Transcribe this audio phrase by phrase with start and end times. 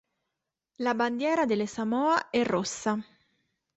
[0.77, 2.97] La Bandiera delle Samoa è rossa.